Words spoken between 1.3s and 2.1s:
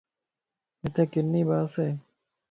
ڀاسَ ئي.